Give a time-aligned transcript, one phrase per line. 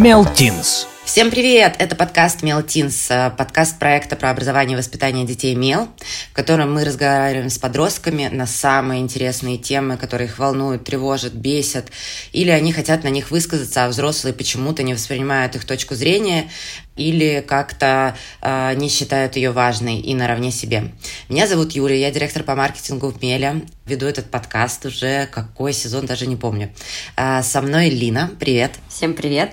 [0.00, 0.86] Мелтинс.
[1.04, 1.76] Всем привет!
[1.78, 5.88] Это подкаст Мелтинс, подкаст проекта про образование и воспитание детей Мел,
[6.30, 11.88] в котором мы разговариваем с подростками на самые интересные темы, которые их волнуют, тревожат, бесят,
[12.32, 16.50] или они хотят на них высказаться, а взрослые почему-то не воспринимают их точку зрения
[16.96, 20.92] или как-то э, не считают ее важной и наравне себе.
[21.28, 26.06] Меня зовут Юлия, я директор по маркетингу в Меля, веду этот подкаст уже какой сезон,
[26.06, 26.70] даже не помню.
[27.18, 28.72] Э, со мной Лина, привет.
[28.88, 29.52] Всем привет.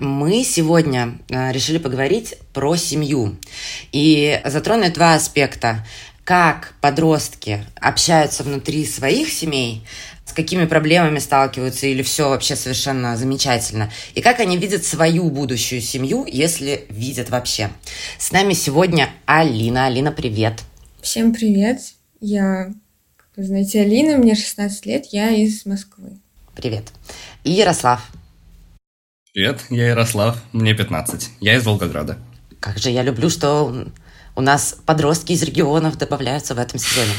[0.00, 3.36] Мы сегодня э, решили поговорить про семью
[3.92, 5.86] и затронуть два аспекта.
[6.24, 9.84] Как подростки общаются внутри своих семей,
[10.24, 15.82] с какими проблемами сталкиваются или все вообще совершенно замечательно, и как они видят свою будущую
[15.82, 17.68] семью, если видят вообще.
[18.18, 19.84] С нами сегодня Алина.
[19.84, 20.62] Алина, привет.
[21.02, 21.78] Всем привет.
[22.22, 22.72] Я,
[23.18, 26.12] как вы знаете, Алина, мне 16 лет, я из Москвы.
[26.54, 26.84] Привет.
[27.44, 28.10] И Ярослав.
[29.32, 31.30] Привет, я Ярослав, мне 15.
[31.38, 32.18] Я из Волгограда.
[32.58, 33.86] Как же я люблю, что
[34.34, 37.12] у нас подростки из регионов добавляются в этом сезоне.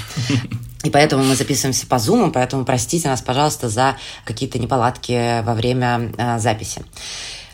[0.84, 3.95] И поэтому мы записываемся по Zoom, поэтому простите нас, пожалуйста, за
[4.26, 6.84] какие-то неполадки во время э, записи.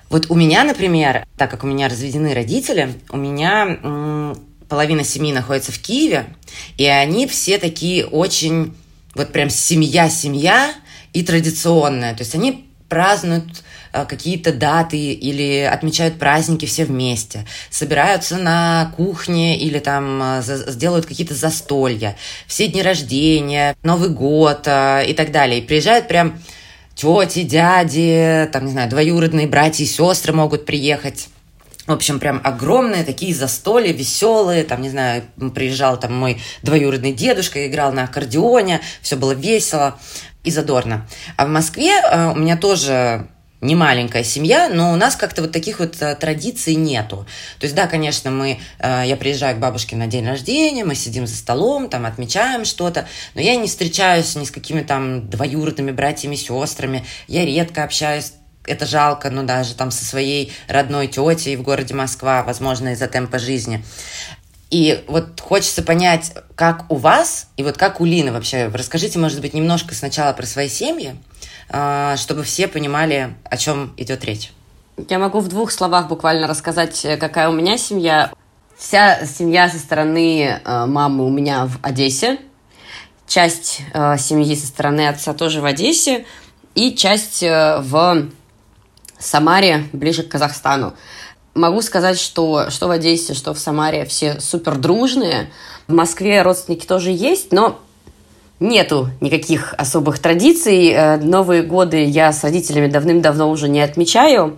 [0.10, 5.34] Вот у меня, например, так как у меня разведены родители, у меня м, половина семьи
[5.34, 6.36] находится в Киеве,
[6.78, 8.76] и они все такие очень,
[9.14, 10.74] вот прям семья-семья
[11.14, 12.16] и традиционная.
[12.16, 13.64] То есть они празднуют
[14.06, 21.36] какие-то даты или отмечают праздники все вместе, собираются на кухне или там э, сделают какие-то
[21.36, 25.60] застолья, все дни рождения, Новый год э, и так далее.
[25.60, 26.40] И приезжают прям
[26.96, 31.30] тети, дяди, там, не знаю, двоюродные братья и сестры могут приехать.
[31.86, 34.66] В общем, прям огромные такие застолья, веселые.
[34.66, 35.24] Там, не знаю,
[35.56, 39.98] приезжал там мой двоюродный дедушка, играл на аккордеоне, все было весело
[40.44, 41.08] и задорно.
[41.38, 41.94] А в Москве
[42.36, 43.28] у меня тоже
[43.62, 47.26] не маленькая семья, но у нас как-то вот таких вот а, традиций нету.
[47.60, 51.26] То есть, да, конечно, мы, а, я приезжаю к бабушке на день рождения, мы сидим
[51.26, 56.36] за столом, там отмечаем что-то, но я не встречаюсь ни с какими там двоюродными братьями,
[56.36, 58.34] сестрами, я редко общаюсь
[58.68, 63.40] это жалко, но даже там со своей родной тетей в городе Москва, возможно, из-за темпа
[63.40, 63.84] жизни.
[64.70, 68.68] И вот хочется понять, как у вас, и вот как у Лины вообще.
[68.68, 71.16] Расскажите, может быть, немножко сначала про свои семьи,
[71.70, 74.52] чтобы все понимали, о чем идет речь.
[75.10, 78.32] Я могу в двух словах буквально рассказать, э, какая у меня семья.
[78.76, 82.40] Вся семья со стороны э, мамы у меня в Одессе,
[83.28, 86.26] часть э, семьи со стороны отца тоже в Одессе,
[86.74, 88.28] и часть в
[89.20, 90.94] Самаре, ближе к Казахстану.
[91.56, 95.52] Могу сказать, что что в Одессе, что в Самаре все супер дружные.
[95.88, 97.80] В Москве родственники тоже есть, но
[98.60, 100.90] нету никаких особых традиций.
[100.90, 104.58] Э, Новые годы я с родителями давным-давно уже не отмечаю.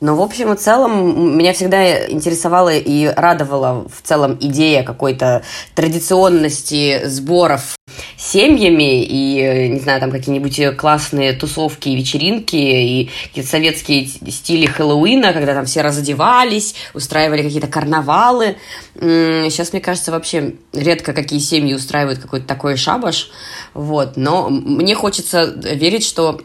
[0.00, 5.42] Но, в общем и целом, меня всегда интересовала и радовала в целом идея какой-то
[5.74, 7.77] традиционности сборов
[8.16, 15.32] семьями и, не знаю, там какие-нибудь классные тусовки и вечеринки и какие-то советские стили Хэллоуина,
[15.32, 18.56] когда там все разодевались, устраивали какие-то карнавалы.
[18.94, 23.30] Сейчас, мне кажется, вообще редко какие семьи устраивают какой-то такой шабаш,
[23.74, 26.40] вот, но мне хочется верить, что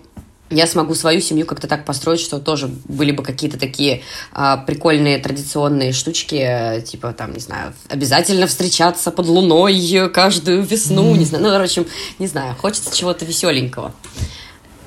[0.54, 5.18] я смогу свою семью как-то так построить, что тоже были бы какие-то такие а, прикольные
[5.18, 11.18] традиционные штучки, типа там, не знаю, обязательно встречаться под луной каждую весну, mm.
[11.18, 11.86] не знаю, ну, короче,
[12.20, 13.94] не знаю, хочется чего-то веселенького.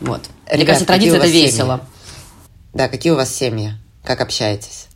[0.00, 0.22] Вот.
[0.46, 1.76] Ребят, Мне кажется, традиция это весело.
[1.76, 1.90] Семьи?
[2.74, 3.72] Да, какие у вас семьи?
[4.04, 4.88] Как общаетесь?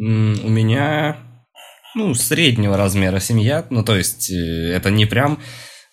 [0.00, 1.18] Mm, у меня,
[1.94, 5.40] ну, среднего размера семья, ну, то есть э, это не прям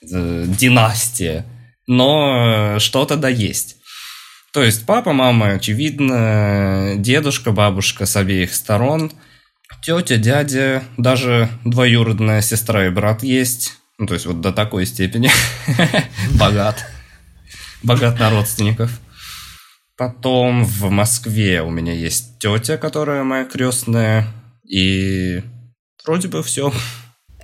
[0.01, 1.45] э, династия,
[1.88, 3.77] но э, что-то да есть.
[4.53, 9.12] То есть папа, мама, очевидно, дедушка, бабушка с обеих сторон,
[9.81, 13.77] тетя, дядя, даже двоюродная сестра и брат есть.
[13.98, 15.30] Ну, то есть вот до такой степени
[16.39, 16.86] богат.
[17.83, 19.00] Богат на родственников.
[19.98, 24.27] Потом в Москве у меня есть тетя, которая моя крестная.
[24.63, 25.42] И
[26.06, 26.72] вроде бы все.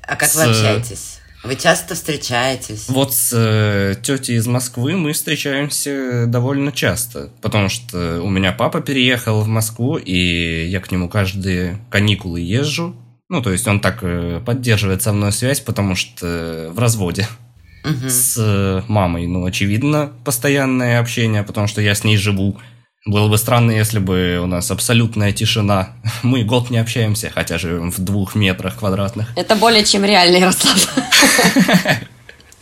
[0.03, 0.35] А как с...
[0.35, 1.19] вы общаетесь?
[1.43, 2.87] Вы часто встречаетесь?
[2.87, 8.79] Вот с э, тетей из Москвы мы встречаемся довольно часто, потому что у меня папа
[8.79, 12.95] переехал в Москву, и я к нему каждые каникулы езжу.
[13.27, 17.27] Ну, то есть он так э, поддерживает со мной связь, потому что в разводе.
[17.83, 18.07] Угу.
[18.07, 22.57] С мамой, ну, очевидно, постоянное общение, потому что я с ней живу.
[23.05, 25.89] Было бы странно, если бы у нас абсолютная тишина.
[26.23, 29.27] Мы год не общаемся, хотя живем в двух метрах квадратных.
[29.35, 30.89] Это более чем реально, Ярослав.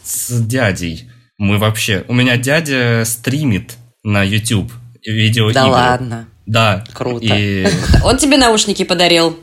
[0.04, 1.10] С дядей.
[1.38, 2.06] Мы вообще...
[2.08, 4.72] У меня дядя стримит на YouTube
[5.06, 5.54] видеоигры.
[5.54, 6.28] Да ладно?
[6.48, 6.84] Да.
[6.92, 7.26] Круто.
[7.36, 7.68] И...
[8.04, 9.40] Он тебе наушники подарил?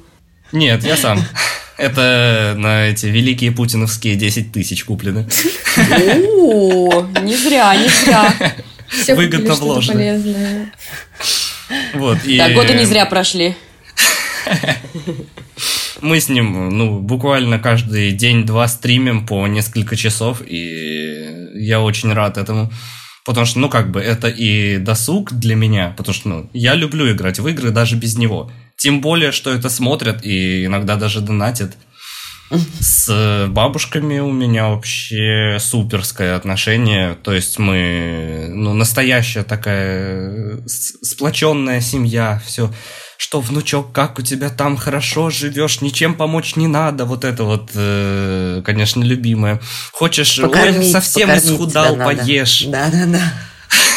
[0.51, 1.23] Нет, я сам.
[1.77, 5.29] Это на эти великие путиновские 10 тысяч куплены.
[5.77, 8.35] О, не зря, не зря.
[8.89, 10.73] Все Выгодно вложено.
[11.95, 13.55] Вот, и Да, годы не зря прошли.
[16.01, 22.39] Мы с ним, ну, буквально каждый день-два стримим по несколько часов, и я очень рад
[22.39, 22.71] этому.
[23.25, 27.11] Потому что, ну, как бы, это и досуг для меня, потому что, ну, я люблю
[27.13, 28.51] играть в игры даже без него.
[28.77, 31.77] Тем более, что это смотрят и иногда даже донатят.
[32.51, 37.15] С бабушками у меня вообще суперское отношение.
[37.23, 42.41] То есть мы, ну, настоящая такая с- сплоченная семья.
[42.47, 42.73] Все,
[43.19, 47.05] что, внучок, как у тебя там хорошо живешь, ничем помочь не надо.
[47.05, 49.61] Вот это вот, э, конечно, любимое.
[49.93, 52.65] Хочешь, ой, Покормить, совсем покормить исхудал, поешь.
[52.67, 53.33] Да-да-да.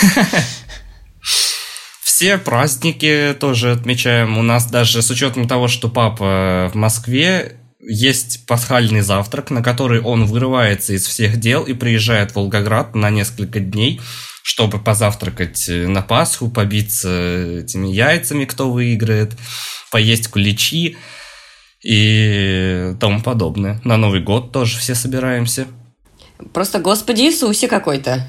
[2.03, 4.37] Все праздники тоже отмечаем.
[4.37, 10.01] У нас даже с учетом того, что папа в Москве, есть пасхальный завтрак, на который
[10.01, 13.99] он вырывается из всех дел и приезжает в Волгоград на несколько дней,
[14.43, 19.33] чтобы позавтракать э, на Пасху, побиться этими яйцами, кто выиграет,
[19.91, 20.97] поесть куличи
[21.83, 23.81] и тому подобное.
[23.83, 25.67] На Новый год тоже все собираемся.
[26.53, 28.27] Просто Господи Иисусе какой-то.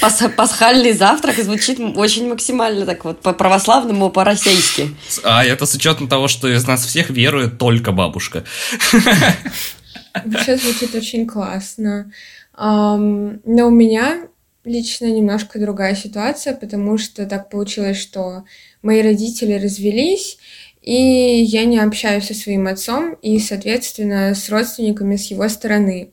[0.36, 4.94] Пасхальный завтрак звучит очень максимально так вот по-православному, по-российски.
[5.24, 8.44] А это с учетом того, что из нас всех верует только бабушка.
[10.24, 12.12] Вообще звучит очень классно.
[12.56, 14.28] Но у меня
[14.64, 18.44] лично немножко другая ситуация, потому что так получилось, что
[18.82, 20.38] мои родители развелись,
[20.82, 26.11] и я не общаюсь со своим отцом и, соответственно, с родственниками с его стороны.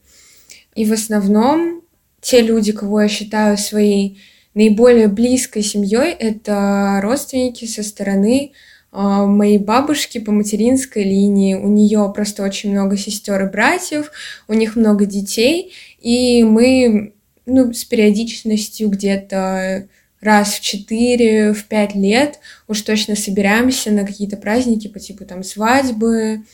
[0.79, 1.81] И в основном
[2.21, 4.21] те люди, кого я считаю своей
[4.53, 8.53] наиболее близкой семьей, это родственники со стороны
[8.93, 11.55] а, моей бабушки по материнской линии.
[11.55, 14.09] У нее просто очень много сестер и братьев,
[14.47, 17.13] у них много детей, и мы
[17.45, 19.89] ну, с периодичностью где-то
[20.21, 22.39] раз в 4, в 5 лет
[22.69, 26.45] уж точно собираемся на какие-то праздники по типу там свадьбы,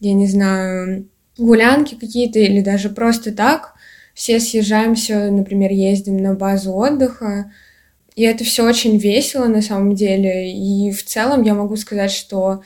[0.00, 1.06] я не знаю,
[1.36, 3.73] гулянки какие-то или даже просто так.
[4.14, 7.52] Все съезжаемся, например, ездим на базу отдыха,
[8.14, 10.52] и это все очень весело на самом деле.
[10.52, 12.62] И в целом я могу сказать, что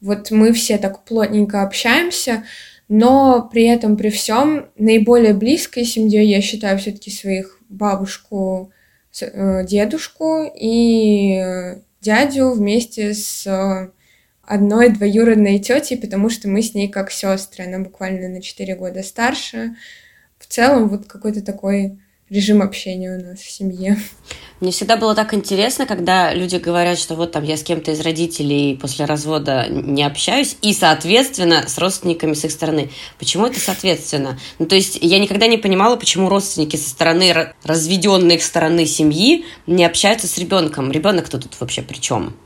[0.00, 2.44] вот мы все так плотненько общаемся,
[2.88, 8.72] но при этом, при всем, наиболее близкой семьей я считаю все-таки своих бабушку,
[9.20, 13.90] э, дедушку и э, дядю вместе с э,
[14.42, 19.02] одной двоюродной тетей, потому что мы с ней как сестры, она буквально на 4 года
[19.02, 19.76] старше.
[20.38, 21.98] В целом вот какой-то такой
[22.30, 23.96] режим общения у нас в семье.
[24.60, 28.00] Мне всегда было так интересно, когда люди говорят, что вот там я с кем-то из
[28.00, 32.90] родителей после развода не общаюсь, и, соответственно, с родственниками с их стороны.
[33.18, 34.38] Почему это соответственно?
[34.58, 38.84] Ну, то есть я никогда не понимала, почему родственники со стороны ра- разведенной их стороны
[38.84, 40.90] семьи не общаются с ребенком.
[40.90, 42.36] Ребенок-то тут вообще при чем?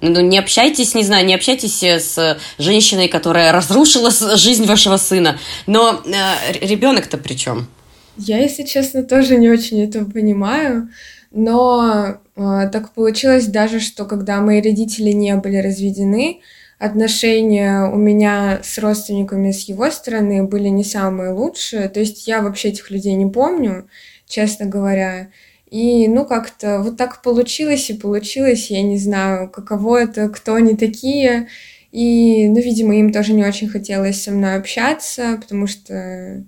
[0.00, 5.38] Ну, не общайтесь, не знаю, не общайтесь э, с женщиной, которая разрушила жизнь вашего сына.
[5.66, 7.68] Но э, ребенок-то при чем?
[8.16, 10.88] Я, если честно, тоже не очень этого понимаю,
[11.30, 16.40] но э, так получилось даже, что когда мои родители не были разведены,
[16.78, 21.88] отношения у меня с родственниками с его стороны были не самые лучшие.
[21.90, 23.86] То есть я вообще этих людей не помню,
[24.26, 25.28] честно говоря.
[25.70, 28.70] И, ну, как-то вот так получилось и получилось.
[28.70, 31.48] Я не знаю, каково это, кто они такие.
[31.92, 36.44] И, ну, видимо, им тоже не очень хотелось со мной общаться, потому что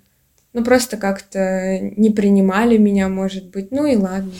[0.52, 3.70] ну, просто как-то не принимали меня, может быть.
[3.70, 4.32] Ну и ладно.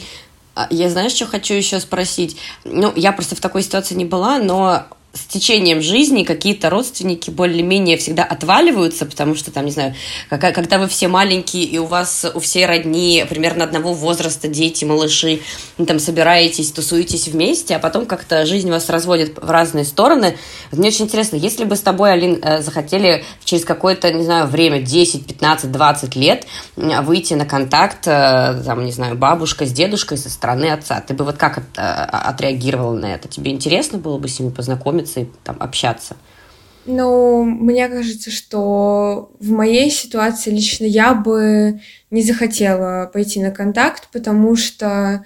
[0.55, 2.37] А, Я знаешь, что хочу еще спросить?
[2.63, 7.97] Ну, я просто в такой ситуации не была, но с течением жизни какие-то родственники более-менее
[7.97, 9.93] всегда отваливаются, потому что там, не знаю,
[10.27, 15.41] когда вы все маленькие, и у вас у всей родни примерно одного возраста дети, малыши,
[15.77, 20.35] там собираетесь, тусуетесь вместе, а потом как-то жизнь вас разводит в разные стороны.
[20.71, 24.81] Мне очень интересно, если бы с тобой, Алин, э, захотели через какое-то, не знаю, время,
[24.81, 30.31] 10, 15, 20 лет выйти на контакт, э, там, не знаю, бабушка с дедушкой со
[30.31, 33.27] стороны отца, ты бы вот как э, отреагировала на это?
[33.27, 36.15] Тебе интересно было бы с ними познакомиться и там общаться?
[36.85, 41.79] Ну, мне кажется, что в моей ситуации лично я бы
[42.11, 45.23] не захотела пойти на контакт, потому что,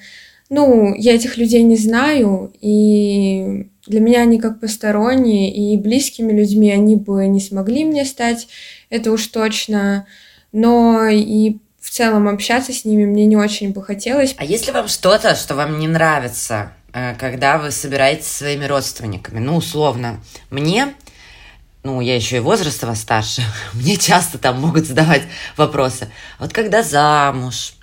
[0.49, 6.71] ну, я этих людей не знаю, и для меня они как посторонние, и близкими людьми
[6.71, 8.47] они бы не смогли мне стать,
[8.89, 10.05] это уж точно.
[10.51, 14.35] Но и в целом общаться с ними мне не очень бы хотелось.
[14.37, 16.73] А если вам что-то, что вам не нравится
[17.19, 19.39] когда вы собираетесь со своими родственниками.
[19.39, 20.93] Ну, условно, мне
[21.83, 25.23] ну, я еще и возраста вас старше, мне часто там могут задавать
[25.55, 26.09] вопросы.
[26.37, 27.73] Вот когда замуж,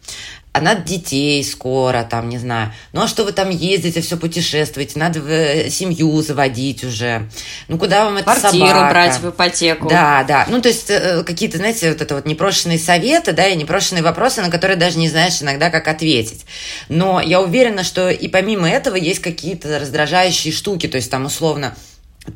[0.54, 2.72] а надо детей скоро, там, не знаю.
[2.92, 7.28] Ну, а что вы там ездите, все путешествуете, надо э, семью заводить уже.
[7.66, 8.90] Ну, куда вам это Квартиру собака?
[8.90, 9.88] брать в ипотеку.
[9.88, 10.46] Да, да.
[10.48, 14.42] Ну, то есть, э, какие-то, знаете, вот это вот непрошенные советы, да, и непрошенные вопросы,
[14.42, 16.46] на которые даже не знаешь иногда, как ответить.
[16.88, 21.74] Но я уверена, что и помимо этого есть какие-то раздражающие штуки, то есть, там, условно,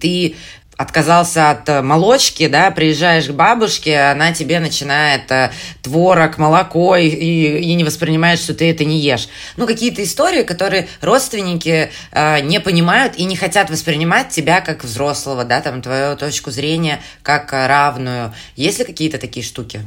[0.00, 0.34] ты
[0.78, 5.50] отказался от э, молочки, да, приезжаешь к бабушке, она тебе начинает э,
[5.82, 9.28] творог, молоко и, и, не воспринимает, что ты это не ешь.
[9.56, 15.44] Ну, какие-то истории, которые родственники э, не понимают и не хотят воспринимать тебя как взрослого,
[15.44, 18.32] да, там, твою точку зрения как равную.
[18.54, 19.80] Есть ли какие-то такие штуки?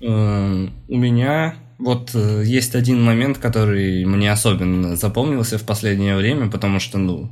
[0.00, 6.50] Эм, у меня вот э, есть один момент, который мне особенно запомнился в последнее время,
[6.50, 7.30] потому что, ну,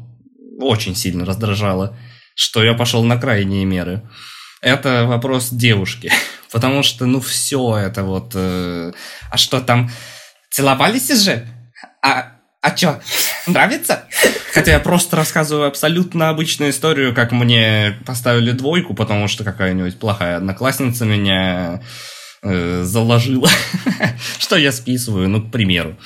[0.61, 1.97] очень сильно раздражало
[2.35, 4.03] что я пошел на крайние меры.
[4.61, 6.13] Это вопрос девушки.
[6.53, 8.33] Потому что, ну, все это вот...
[8.35, 8.93] Э,
[9.31, 9.91] а что там?
[10.51, 11.47] Целовались же?
[12.03, 13.01] А, а что,
[13.47, 14.05] нравится?
[14.53, 20.37] Хотя я просто рассказываю абсолютно обычную историю, как мне поставили двойку, потому что какая-нибудь плохая
[20.37, 21.83] одноклассница меня
[22.43, 23.49] э, заложила,
[24.39, 25.97] что я списываю, ну, к примеру.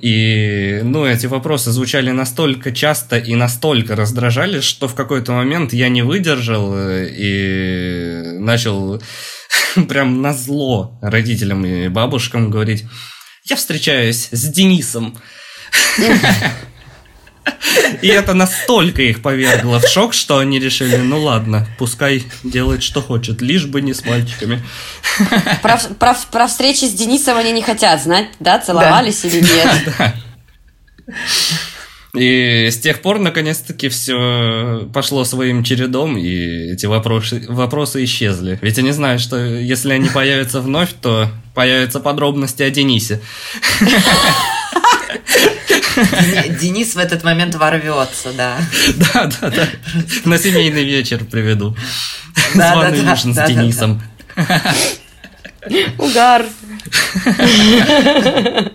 [0.00, 5.88] И, ну, эти вопросы звучали настолько часто и настолько раздражали, что в какой-то момент я
[5.88, 9.02] не выдержал э, и начал
[9.88, 12.84] прям на зло родителям и бабушкам говорить,
[13.44, 15.16] я встречаюсь с Денисом.
[18.02, 23.00] И это настолько их повергло в шок, что они решили, ну ладно, пускай делает, что
[23.02, 24.62] хочет, лишь бы не с мальчиками.
[25.62, 29.28] Про, про, про встречи с Денисом они не хотят знать, да, целовались да.
[29.28, 30.14] или нет.
[32.14, 38.58] И с тех пор, наконец-таки, все пошло своим чередом, и эти вопросы, вопросы исчезли.
[38.62, 43.20] Ведь они знают, что если они появятся вновь, то появятся подробности о Денисе.
[46.60, 48.58] Денис в этот момент ворвется, да.
[49.14, 49.68] Да, да, да.
[50.24, 51.76] На семейный вечер приведу.
[52.52, 54.02] Званый ужин с Денисом.
[55.98, 56.46] Угар.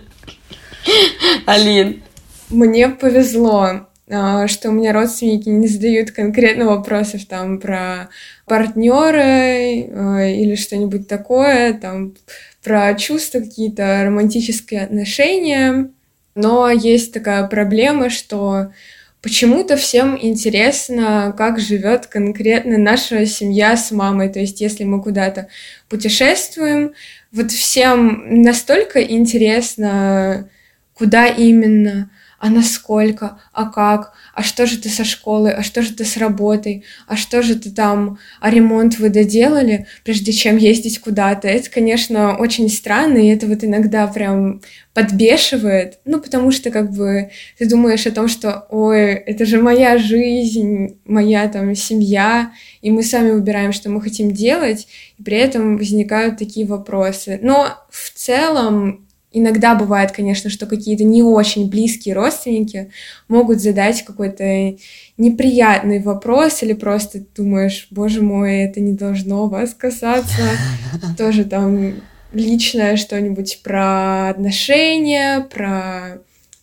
[1.46, 2.02] Алин.
[2.50, 8.10] Мне повезло, а, что у меня родственники не задают конкретно вопросов там про
[8.46, 12.14] партнера а, или что-нибудь такое, там
[12.62, 15.90] про чувства какие-то, романтические отношения.
[16.34, 18.72] Но есть такая проблема, что
[19.20, 24.28] почему-то всем интересно, как живет конкретно наша семья с мамой.
[24.30, 25.48] То есть, если мы куда-то
[25.88, 26.92] путешествуем,
[27.30, 30.48] вот всем настолько интересно,
[30.94, 32.10] куда именно,
[32.42, 36.16] а насколько, а как, а что же ты со школы, а что же ты с
[36.16, 41.46] работой, а что же ты там, а ремонт вы доделали, прежде чем ездить куда-то.
[41.46, 44.60] Это, конечно, очень странно, и это вот иногда прям
[44.92, 49.96] подбешивает, ну, потому что как бы ты думаешь о том, что, ой, это же моя
[49.96, 55.76] жизнь, моя там семья, и мы сами выбираем, что мы хотим делать, и при этом
[55.76, 57.38] возникают такие вопросы.
[57.40, 62.90] Но в целом Иногда бывает, конечно, что какие-то не очень близкие родственники
[63.28, 64.76] могут задать какой-то
[65.16, 70.42] неприятный вопрос или просто думаешь, боже мой, это не должно вас касаться.
[71.18, 71.94] Тоже там
[72.32, 76.18] личное что-нибудь про отношения, про...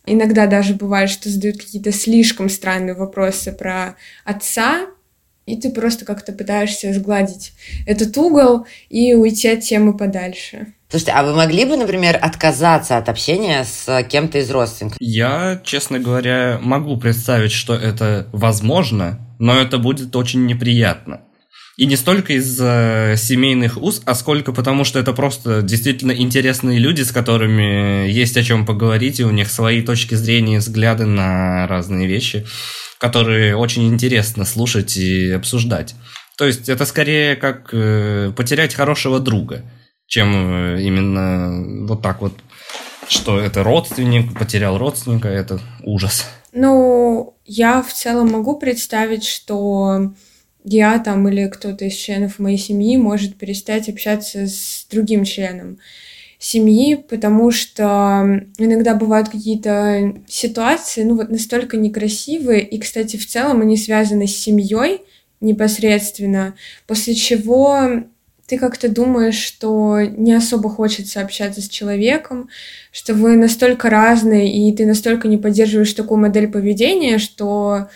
[0.05, 3.95] Иногда даже бывает, что задают какие-то слишком странные вопросы про
[4.25, 4.87] отца,
[5.45, 7.53] и ты просто как-то пытаешься сгладить
[7.87, 10.73] этот угол и уйти от темы подальше.
[10.89, 14.97] Слушайте, а вы могли бы, например, отказаться от общения с кем-то из родственников?
[14.99, 21.21] Я, честно говоря, могу представить, что это возможно, но это будет очень неприятно.
[21.77, 27.03] И не столько из-за семейных уз, а сколько потому, что это просто действительно интересные люди,
[27.03, 32.07] с которыми есть о чем поговорить, и у них свои точки зрения взгляды на разные
[32.07, 32.47] вещи,
[32.97, 35.93] которые очень интересно слушать и обсуждать.
[36.35, 39.61] То есть это скорее как э, потерять хорошего друга–
[40.09, 42.33] чем э, именно вот так вот,
[43.07, 46.25] что это родственник, потерял родственника, это ужас.
[46.51, 50.11] Ну, я в целом могу представить, что
[50.63, 55.77] я там или кто-то из членов моей семьи может перестать общаться с другим членом
[56.39, 63.61] семьи, потому что иногда бывают какие-то ситуации, ну вот настолько некрасивые, и, кстати, в целом
[63.61, 65.01] они связаны с семьей
[65.41, 66.55] непосредственно,
[66.87, 68.03] после чего
[68.49, 72.49] ты как-то думаешь, что не особо хочется общаться с человеком,
[72.91, 77.89] что вы настолько разные, и ты настолько не поддерживаешь такую модель поведения, что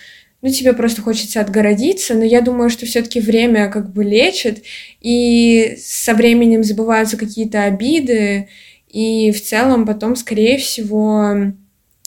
[0.44, 4.64] ну, тебе просто хочется отгородиться, но я думаю, что все-таки время как бы лечит,
[5.02, 8.48] и со временем забываются какие-то обиды,
[8.90, 11.50] и в целом потом, скорее всего, э,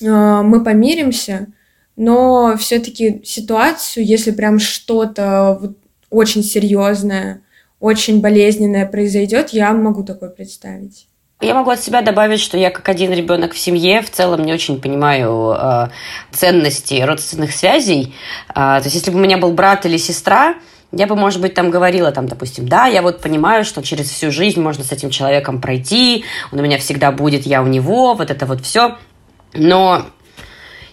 [0.02, 1.48] мы помиримся,
[1.96, 5.78] но все-таки ситуацию, если прям что-то вот
[6.10, 7.42] очень серьезное,
[7.80, 11.08] очень болезненное произойдет, я могу такое представить.
[11.42, 14.54] Я могу от себя добавить, что я как один ребенок в семье в целом не
[14.54, 15.88] очень понимаю э,
[16.32, 18.14] ценности родственных связей.
[18.48, 20.54] Э, то есть, если бы у меня был брат или сестра,
[20.92, 24.30] я бы, может быть, там говорила, там, допустим, да, я вот понимаю, что через всю
[24.30, 28.30] жизнь можно с этим человеком пройти, он у меня всегда будет, я у него, вот
[28.30, 28.96] это вот все.
[29.52, 30.06] Но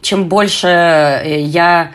[0.02, 1.92] чем больше э, я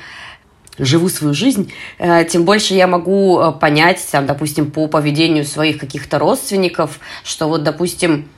[0.78, 5.78] живу свою жизнь, э, тем больше я могу э, понять, там, допустим, по поведению своих
[5.78, 8.28] каких-то родственников, что вот, допустим,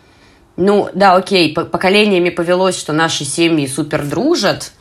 [0.57, 4.73] ну, да, окей, поколениями повелось, что наши семьи супер дружат,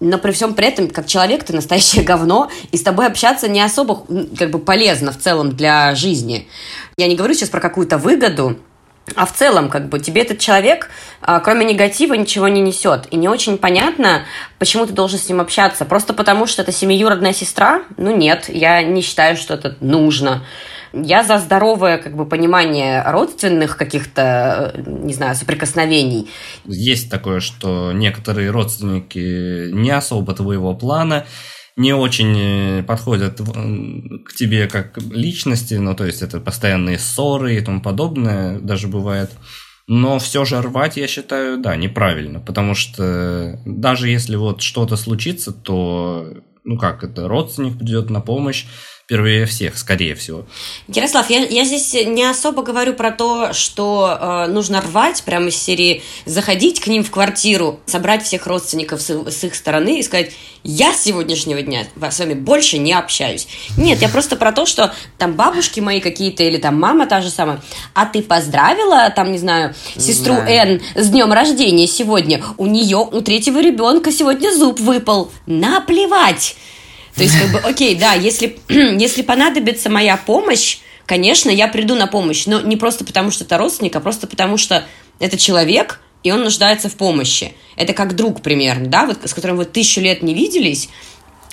[0.00, 3.60] но при всем при этом, как человек, ты настоящее говно, и с тобой общаться не
[3.60, 4.04] особо
[4.38, 6.48] как бы полезно в целом для жизни.
[6.96, 8.58] Я не говорю сейчас про какую-то выгоду,
[9.16, 10.88] а в целом, как бы, тебе этот человек,
[11.20, 13.06] а, кроме негатива, ничего не несет.
[13.10, 14.24] И не очень понятно,
[14.58, 15.84] почему ты должен с ним общаться.
[15.84, 17.82] Просто потому, что это семиюродная сестра?
[17.96, 20.44] Ну, нет, я не считаю, что это нужно.
[20.92, 26.30] Я за здоровое как бы, понимание родственных каких-то, не знаю, соприкосновений.
[26.64, 31.26] Есть такое, что некоторые родственники не особо твоего плана,
[31.76, 37.60] не очень э, подходят к тебе как личности, ну, то есть это постоянные ссоры и
[37.60, 39.30] тому подобное даже бывает.
[39.86, 45.52] Но все же рвать, я считаю, да, неправильно, потому что даже если вот что-то случится,
[45.52, 46.32] то,
[46.64, 48.64] ну как, это родственник придет на помощь,
[49.04, 50.46] впервые всех, скорее всего.
[50.88, 55.56] Ярослав, я, я здесь не особо говорю про то, что э, нужно рвать прямо из
[55.56, 60.32] серии, заходить к ним в квартиру, собрать всех родственников с, с их стороны и сказать,
[60.62, 63.46] я с сегодняшнего дня с вами больше не общаюсь.
[63.76, 67.28] Нет, я просто про то, что там бабушки мои какие-то или там мама та же
[67.28, 67.60] самая,
[67.92, 70.48] а ты поздравила там, не знаю, сестру да.
[70.48, 75.30] Н с днем рождения сегодня, у нее, у третьего ребенка сегодня зуб выпал.
[75.44, 76.56] Наплевать!
[77.16, 82.06] То есть, как бы, окей, да, если, если понадобится моя помощь, конечно, я приду на
[82.06, 84.84] помощь, но не просто потому, что это родственник, а просто потому, что
[85.20, 87.54] это человек, и он нуждается в помощи.
[87.76, 90.88] Это как друг примерно, да, вот, с которым вы тысячу лет не виделись,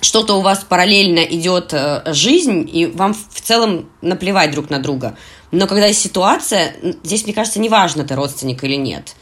[0.01, 5.15] что-то у вас параллельно идет э, жизнь, и вам в целом наплевать друг на друга.
[5.51, 9.15] Но когда есть ситуация, здесь, мне кажется, неважно, ты родственник или нет.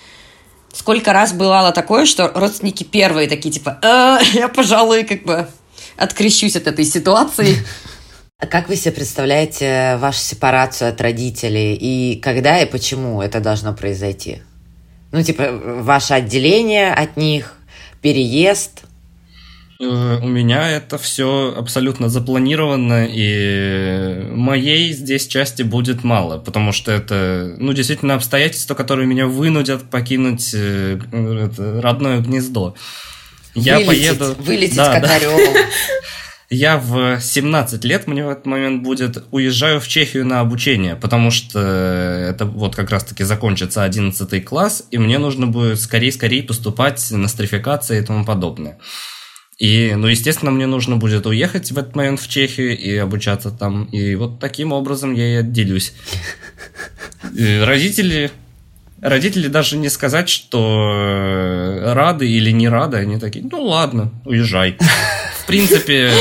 [0.72, 5.50] Сколько раз бывало такое, что родственники первые такие, типа, э, я, пожалуй, как бы
[6.00, 7.58] открещусь от этой ситуации.
[8.42, 13.74] А как вы себе представляете вашу сепарацию от родителей и когда и почему это должно
[13.74, 14.42] произойти?
[15.12, 17.56] Ну, типа, ваше отделение от них,
[18.02, 18.84] переезд?
[19.82, 26.92] Э, у меня это все абсолютно запланировано, и моей здесь части будет мало, потому что
[26.92, 30.98] это, ну, действительно обстоятельства, которые меня вынудят покинуть э,
[31.82, 32.76] родное гнездо.
[33.56, 34.36] Я вылететь, поеду...
[34.42, 35.38] Вылететь да, как орел.
[36.52, 41.30] Я в 17 лет, мне в этот момент будет, уезжаю в Чехию на обучение, потому
[41.30, 47.28] что это вот как раз-таки закончится 11 класс, и мне нужно будет скорее-скорее поступать на
[47.28, 48.80] стрификации и тому подобное.
[49.60, 53.84] И, ну, естественно, мне нужно будет уехать в этот момент в Чехию и обучаться там.
[53.86, 55.94] И вот таким образом я и отделюсь.
[57.36, 58.32] И родители
[59.02, 64.78] Родители даже не сказать, что э, рады или не рады, они такие, ну ладно, уезжай.
[65.42, 66.12] В принципе,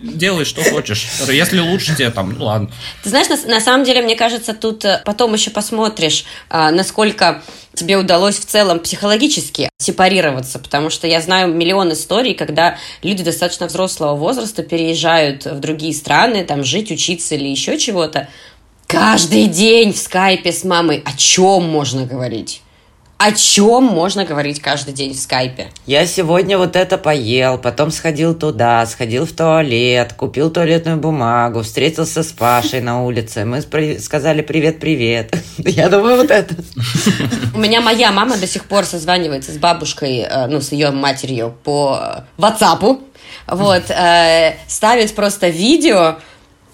[0.00, 1.08] делай, что хочешь.
[1.28, 2.70] Если лучше тебе там, ну ладно.
[3.02, 7.42] Ты знаешь, на, на самом деле, мне кажется, тут э, потом еще посмотришь, а, насколько
[7.74, 13.66] тебе удалось в целом психологически сепарироваться, потому что я знаю миллион историй, когда люди достаточно
[13.66, 18.28] взрослого возраста переезжают в другие страны, там жить, учиться или еще чего-то,
[18.90, 21.00] Каждый день в скайпе с мамой.
[21.06, 22.60] О чем можно говорить?
[23.18, 25.68] О чем можно говорить каждый день в скайпе?
[25.86, 32.24] Я сегодня вот это поел, потом сходил туда, сходил в туалет, купил туалетную бумагу, встретился
[32.24, 33.44] с Пашей на улице.
[33.44, 33.60] Мы
[34.00, 35.36] сказали привет-привет.
[35.58, 36.56] Я думаю, вот это.
[37.54, 41.54] У меня моя мама до сих пор созванивается с бабушкой, э, ну, с ее матерью
[41.62, 42.98] по WhatsApp.
[43.46, 46.16] Вот, э, ставит просто видео,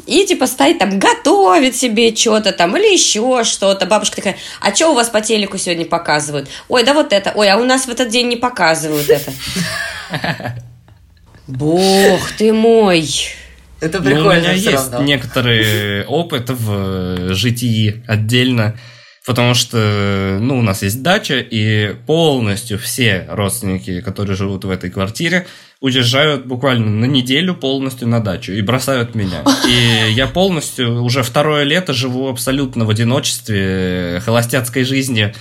[0.06, 3.86] и типа стоит там, готовит себе что-то там или еще что-то.
[3.86, 6.48] Бабушка такая, а что у вас по телеку сегодня показывают?
[6.68, 7.32] Ой, да вот это.
[7.34, 9.32] Ой, а у нас в этот день не показывают это.
[11.46, 13.08] Бог ты мой.
[13.80, 14.22] Это прикольно.
[14.22, 15.02] Ну, у меня есть равно.
[15.02, 18.78] некоторый опыт в житии отдельно,
[19.26, 24.88] потому что, ну, у нас есть дача, и полностью все родственники, которые живут в этой
[24.88, 25.46] квартире,
[25.80, 29.42] уезжают буквально на неделю полностью на дачу и бросают меня.
[29.68, 35.34] И я полностью уже второе лето живу абсолютно в одиночестве, холостяцкой жизни,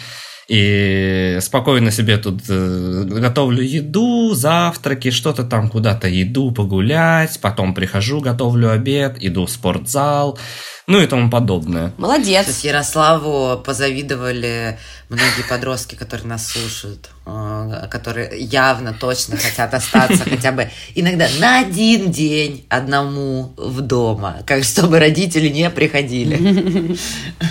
[0.48, 8.22] и спокойно себе тут э, готовлю еду, завтраки, что-то там куда-то иду погулять, потом прихожу,
[8.22, 10.38] готовлю обед, иду в спортзал,
[10.86, 11.94] ну и тому подобное.
[11.98, 12.46] Молодец.
[12.46, 14.78] Сейчас Ярославу позавидовали
[15.10, 21.62] многие подростки, которые нас слушают, э, которые явно точно хотят остаться хотя бы иногда на
[21.62, 26.96] один день одному в дома, как чтобы родители не приходили.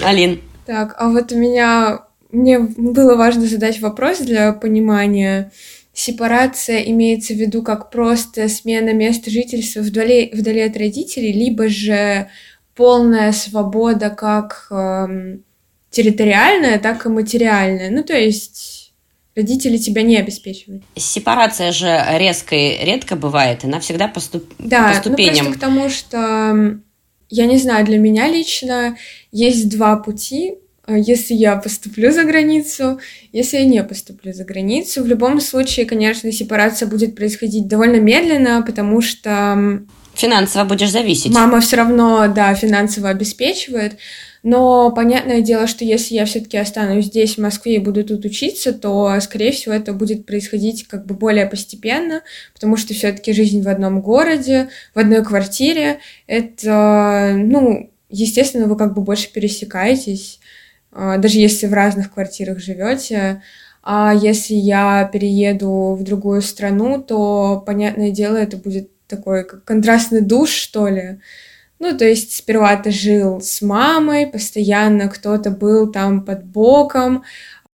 [0.05, 0.41] Алин.
[0.65, 1.99] Так, а вот у меня
[2.35, 5.53] мне было важно задать вопрос для понимания.
[5.93, 12.29] Сепарация имеется в виду как просто смена места жительства вдали, вдали от родителей, либо же
[12.75, 15.39] полная свобода как э,
[15.91, 17.91] территориальная, так и материальная.
[17.91, 18.93] Ну, то есть
[19.37, 20.83] родители тебя не обеспечивают.
[20.97, 24.53] Сепарация же резко и редко бывает, она всегда по, ступ...
[24.59, 25.35] да, по ступеням.
[25.35, 26.79] Да, ну просто к тому, что,
[27.31, 28.97] я не знаю, для меня лично
[29.31, 33.01] есть два пути если я поступлю за границу,
[33.33, 35.03] если я не поступлю за границу.
[35.03, 39.83] В любом случае, конечно, сепарация будет происходить довольно медленно, потому что...
[40.15, 41.35] Финансово будешь зависеть.
[41.35, 43.97] Мама все равно, да, финансово обеспечивает.
[44.45, 48.75] Но понятное дело, что если я все-таки останусь здесь, в Москве, и буду тут учиться,
[48.75, 53.69] то, скорее всего, это будет происходить как бы более постепенно, потому что все-таки жизнь в
[53.69, 60.44] одном городе, в одной квартире, это, ну, естественно, вы как бы больше пересекаетесь, а,
[60.95, 63.43] даже если в разных квартирах живете.
[63.83, 70.23] А если я перееду в другую страну, то, понятное дело, это будет такой как контрастный
[70.23, 71.21] душ, что ли.
[71.79, 77.25] Ну, то есть сперва ты жил с мамой, постоянно кто-то был там под боком,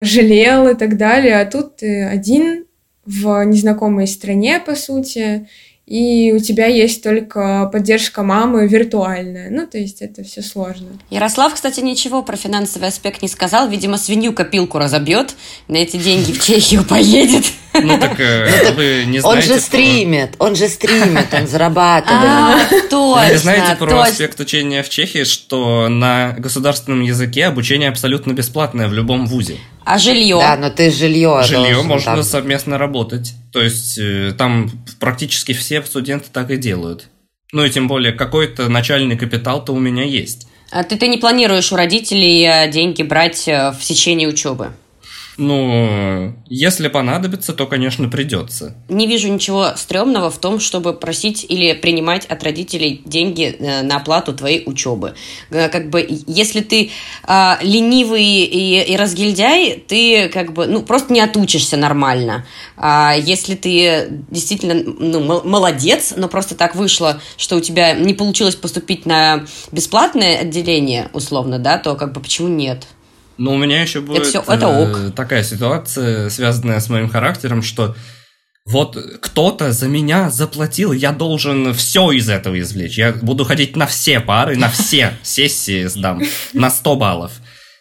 [0.00, 2.66] жалел и так далее, а тут ты один
[3.04, 5.48] в незнакомой стране, по сути,
[5.86, 9.50] и у тебя есть только поддержка мамы виртуальная.
[9.50, 10.88] Ну, то есть это все сложно.
[11.10, 13.68] Ярослав, кстати, ничего про финансовый аспект не сказал.
[13.68, 15.36] Видимо, свинью копилку разобьет,
[15.68, 17.44] на эти деньги в Чехию поедет.
[17.82, 19.26] Ну так э, вы не знаете...
[19.26, 22.22] Он же стримит, он же стримит, он зарабатывает.
[22.24, 22.58] А,
[22.88, 28.88] точно, Вы знаете про аспект учения в Чехии, что на государственном языке обучение абсолютно бесплатное
[28.88, 29.56] в любом вузе.
[29.84, 30.38] А жилье?
[30.38, 31.42] Да, но ты жилье.
[31.44, 33.34] Жилье можно совместно работать.
[33.52, 37.06] То есть э, там практически все студенты так и делают.
[37.52, 40.48] Ну и тем более какой-то начальный капитал-то у меня есть.
[40.72, 44.72] А ты, ты не планируешь у родителей э, деньги брать в течение учебы?
[45.38, 48.74] Ну, если понадобится, то, конечно, придется.
[48.88, 53.96] Не вижу ничего стрёмного в том, чтобы просить или принимать от родителей деньги э, на
[53.96, 55.14] оплату твоей учебы.
[55.50, 56.90] Э, как бы, если ты
[57.26, 62.46] э, ленивый и, и разгильдяй, ты как бы, ну, просто не отучишься нормально.
[62.76, 68.56] А если ты действительно, ну, молодец, но просто так вышло, что у тебя не получилось
[68.56, 72.86] поступить на бесплатное отделение, условно, да, то как бы почему нет?
[73.38, 74.96] Но у меня еще будет это все, это ок.
[74.96, 77.94] Э, такая ситуация, связанная с моим характером, что
[78.64, 82.98] вот кто-то за меня заплатил, я должен все из этого извлечь.
[82.98, 86.22] Я буду ходить на все пары, на все сессии сдам,
[86.52, 87.32] на 100 баллов.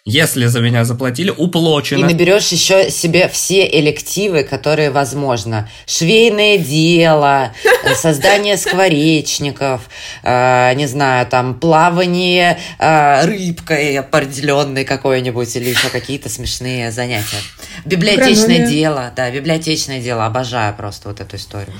[0.08, 2.02] Если за меня заплатили, уплочено.
[2.02, 5.68] И наберешь еще себе все элективы, которые возможно.
[5.88, 7.54] Швейное дело,
[7.96, 9.90] создание скворечников,
[10.22, 17.42] э, не знаю, там, плавание э, рыбкой определенной какой-нибудь или еще какие-то смешные занятия.
[17.84, 20.28] Библиотечное дело, да, библиотечное дело.
[20.28, 21.74] Обожаю просто вот эту историю.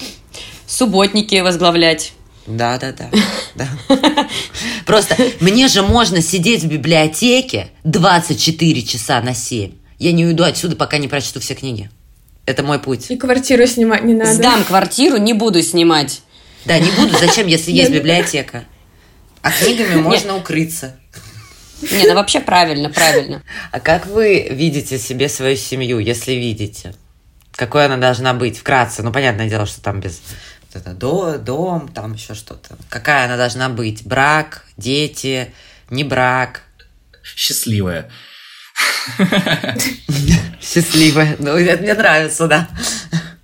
[0.66, 2.14] Субботники возглавлять.
[2.48, 3.10] Да, да, да.
[3.56, 3.68] да.
[4.86, 9.72] Просто мне же можно сидеть в библиотеке 24 часа на 7.
[9.98, 11.90] Я не уйду отсюда, пока не прочту все книги.
[12.46, 13.10] Это мой путь.
[13.10, 14.34] И квартиру снимать не надо.
[14.34, 16.22] Сдам квартиру, не буду снимать.
[16.66, 17.18] Да, не буду.
[17.18, 18.66] Зачем, если есть библиотека?
[19.42, 20.96] А книгами можно укрыться.
[21.82, 23.44] Не, ну вообще правильно, правильно.
[23.72, 26.94] А как вы видите себе свою семью, если видите?
[27.52, 28.58] Какой она должна быть?
[28.58, 29.02] Вкратце.
[29.02, 30.22] Ну, понятное дело, что там без
[30.76, 32.78] это до, дом, там еще что-то.
[32.90, 34.06] Какая она должна быть?
[34.06, 35.54] Брак, дети,
[35.90, 36.64] не брак.
[37.24, 38.10] Счастливая.
[40.62, 41.36] Счастливая.
[41.40, 42.70] Ну, это мне нравится, да.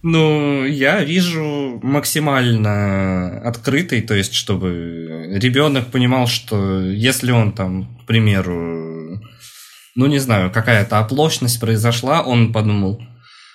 [0.04, 8.08] Ну, я вижу максимально открытый, то есть, чтобы ребенок понимал, что если он там, к
[8.08, 9.22] примеру,
[9.96, 13.00] ну, не знаю, какая-то оплошность произошла, он подумал,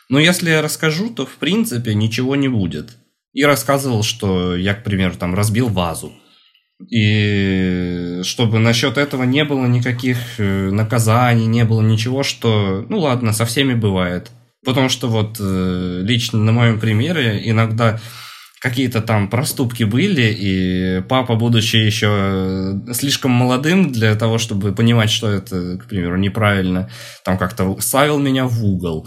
[0.09, 2.97] ну, если я расскажу, то, в принципе, ничего не будет
[3.37, 6.11] и рассказывал, что я, к примеру, там разбил вазу.
[6.91, 13.35] И чтобы насчет этого не было никаких э, наказаний, не было ничего, что, ну ладно,
[13.35, 14.31] со всеми бывает.
[14.65, 18.01] Потому что вот э, лично на моем примере иногда
[18.61, 25.29] какие-то там проступки были, и папа, будучи еще слишком молодым для того, чтобы понимать, что
[25.29, 26.89] это, к примеру, неправильно,
[27.23, 29.07] там как-то ставил меня в угол.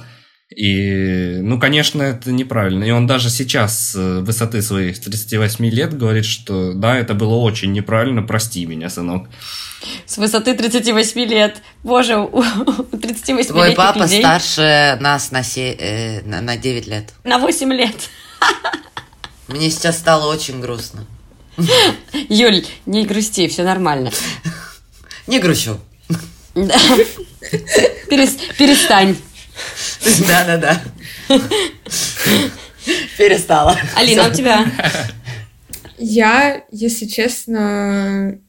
[0.59, 2.83] И, ну, конечно, это неправильно.
[2.83, 7.71] И он даже сейчас с высоты своих 38 лет говорит, что да, это было очень
[7.71, 9.29] неправильно, прости меня, сынок.
[10.05, 11.61] С высоты 38 лет.
[11.81, 12.43] Боже, у
[12.91, 14.19] 38 Твой папа людей...
[14.19, 15.71] старше нас на, се...
[15.79, 17.13] э, на, на 9 лет.
[17.23, 18.09] На 8 лет.
[19.47, 21.05] Мне сейчас стало очень грустно.
[22.27, 24.11] Юль, не грусти, все нормально.
[25.25, 25.79] Не грущу.
[28.09, 29.15] Перестань.
[30.27, 30.81] Да-да-да.
[33.17, 33.77] Перестала.
[33.95, 34.65] Алина, у тебя?
[35.97, 38.39] Я, если честно,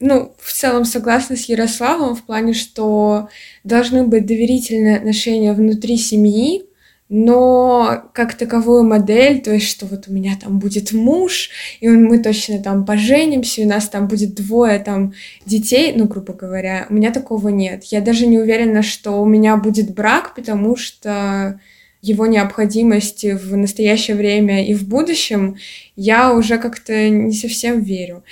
[0.00, 3.28] ну, в целом согласна с Ярославом в плане, что
[3.64, 6.64] должны быть доверительные отношения внутри семьи,
[7.08, 12.18] но как таковую модель, то есть, что вот у меня там будет муж, и мы
[12.18, 15.14] точно там поженимся, и у нас там будет двое там
[15.44, 17.84] детей, ну, грубо говоря, у меня такого нет.
[17.84, 21.60] Я даже не уверена, что у меня будет брак, потому что
[22.02, 25.56] его необходимости в настоящее время и в будущем
[25.96, 28.22] я уже как-то не совсем верю.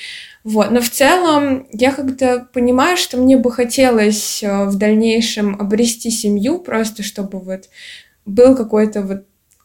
[0.45, 0.71] Вот.
[0.71, 6.59] Но в целом я как-то понимаю, что мне бы хотелось э, в дальнейшем обрести семью,
[6.59, 7.71] просто чтобы вот
[8.25, 9.25] был какой-то вот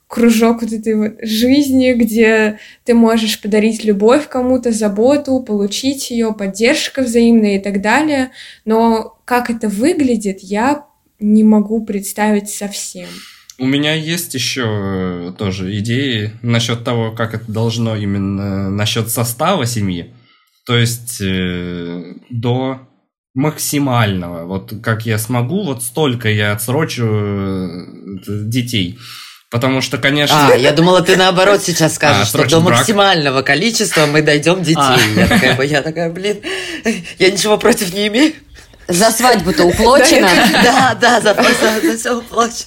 [0.09, 7.03] кружок вот этой вот жизни, где ты можешь подарить любовь кому-то, заботу, получить ее, поддержка
[7.03, 8.31] взаимная и так далее.
[8.65, 10.85] Но как это выглядит, я
[11.19, 13.07] не могу представить совсем.
[13.59, 19.65] У меня есть еще э, тоже идеи насчет того, как это должно именно насчет состава
[19.65, 20.13] семьи.
[20.65, 22.88] То есть э, до
[23.39, 24.45] максимального.
[24.45, 27.85] Вот как я смогу, вот столько я отсрочу э,
[28.27, 28.99] детей.
[29.49, 30.49] Потому что, конечно...
[30.49, 32.79] А, я думала, ты наоборот сейчас скажешь, а, что до брак.
[32.79, 34.75] максимального количества мы дойдем детей.
[34.77, 34.97] А.
[35.15, 36.41] Я, такая, я такая, блин,
[37.17, 38.33] я ничего против не имею.
[38.89, 40.27] За свадьбу-то уплочено.
[40.63, 41.35] Да, да, за,
[41.95, 42.65] все уплочено.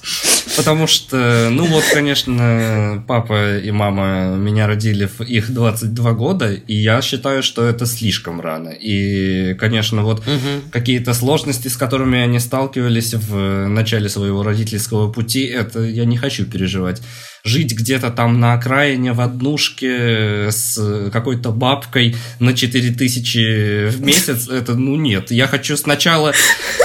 [0.56, 6.74] Потому что, ну вот, конечно, папа и мама меня родили в их 22 года, и
[6.74, 8.68] я считаю, что это слишком рано.
[8.68, 10.70] И, конечно, вот угу.
[10.70, 16.44] какие-то сложности, с которыми они сталкивались в начале своего родительского пути, это я не хочу
[16.44, 17.02] переживать
[17.44, 24.74] жить где-то там на окраине в однушке с какой-то бабкой на 4000 в месяц, это,
[24.74, 25.31] ну, нет.
[25.31, 26.33] Я хочу сначала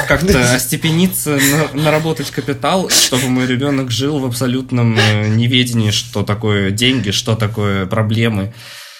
[0.08, 1.40] как-то остепениться,
[1.74, 7.86] наработать капитал, чтобы мой ребенок жил в абсолютном э, неведении, что такое деньги, что такое
[7.86, 8.54] проблемы.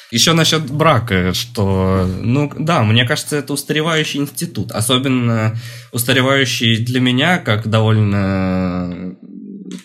[0.10, 5.60] Еще насчет брака, что, ну да, мне кажется, это устаревающий институт, особенно
[5.92, 9.18] устаревающий для меня, как довольно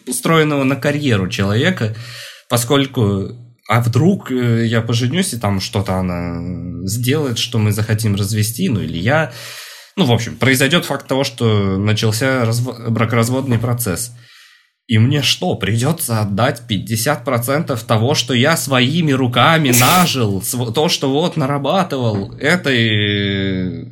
[0.06, 1.94] устроенного на карьеру человека,
[2.48, 3.36] поскольку
[3.68, 8.80] а вдруг э, я поженюсь, и там что-то она сделает, что мы захотим развести, ну
[8.80, 9.32] или я.
[9.96, 12.68] Ну, в общем, произойдет факт того, что начался разв...
[12.88, 14.12] бракоразводный процесс.
[14.88, 20.42] И мне что, придется отдать 50% того, что я своими руками нажил,
[20.74, 23.88] то, что вот нарабатывал этой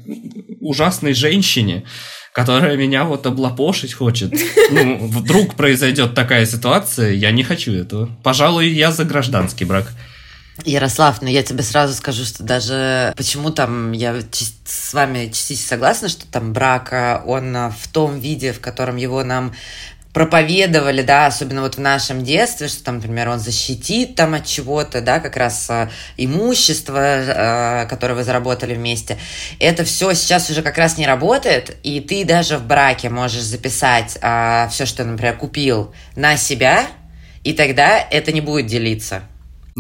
[0.61, 1.85] ужасной женщине?
[2.33, 4.33] Которая меня вот облапошить хочет.
[4.73, 8.09] Ну, вдруг произойдет такая ситуация, я не хочу этого.
[8.23, 9.93] Пожалуй, я за гражданский брак.
[10.65, 14.15] Ярослав, ну я тебе сразу скажу, что даже почему там я
[14.65, 19.53] с вами частично согласна, что там брак, он в том виде, в котором его нам
[20.13, 25.01] проповедовали, да, особенно вот в нашем детстве, что там, например, он защитит там от чего-то,
[25.01, 29.19] да, как раз а, имущество, а, которое вы заработали вместе.
[29.61, 34.19] Это все сейчас уже как раз не работает, и ты даже в браке можешь записать
[34.21, 36.87] а, все, что, например, купил на себя,
[37.45, 39.23] и тогда это не будет делиться.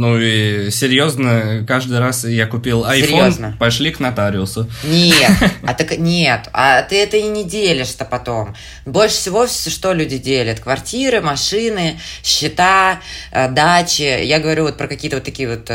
[0.00, 3.56] Ну и серьезно, каждый раз я купил iPhone, серьезно?
[3.60, 4.66] пошли к нотариусу.
[4.82, 5.30] Нет,
[5.62, 8.54] а так нет, а ты это и не делишь-то потом.
[8.86, 10.60] Больше всего что люди делят?
[10.60, 14.24] Квартиры, машины, счета, э, дачи.
[14.24, 15.70] Я говорю вот про какие-то вот такие вот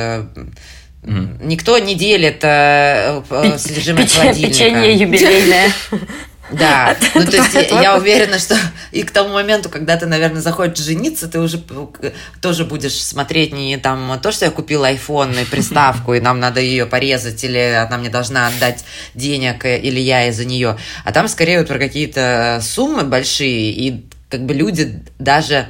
[1.06, 1.46] Mm.
[1.46, 3.22] Никто не делит э,
[3.60, 4.52] содержимое холодильника.
[4.52, 5.72] Печенье юбилейное.
[6.52, 8.56] Да, ну то есть я уверена, что
[8.92, 11.62] и к тому моменту, когда ты, наверное, захочешь жениться, ты уже
[12.42, 16.60] тоже будешь смотреть не там то, что я купила iPhone и приставку, и нам надо
[16.60, 21.60] ее порезать, или она мне должна отдать денег, или я из-за нее, а там скорее
[21.60, 25.68] вот про какие-то суммы большие, и как бы люди даже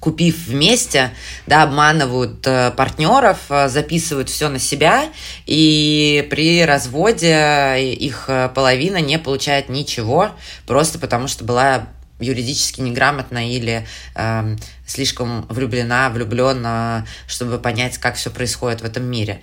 [0.00, 1.10] купив вместе,
[1.46, 5.08] да, обманывают э, партнеров, э, записывают все на себя,
[5.46, 10.30] и при разводе их э, половина не получает ничего,
[10.66, 11.88] просто потому что была
[12.20, 14.56] юридически неграмотна или э,
[14.86, 19.40] слишком влюблена, влюблена, чтобы понять, как все происходит в этом мире.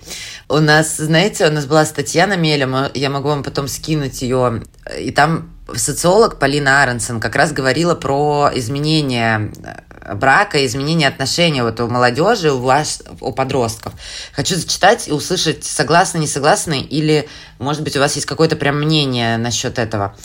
[0.48, 4.62] У нас, знаете, у нас была статья на Меле, я могу вам потом скинуть ее,
[4.98, 11.80] и там социолог Полина Аренсон как раз говорила про изменение э, брака, изменение отношений вот
[11.80, 13.92] у молодежи, у, вас, у подростков.
[14.32, 18.80] Хочу зачитать и услышать, согласны, не согласны, или, может быть, у вас есть какое-то прям
[18.80, 20.16] мнение насчет этого.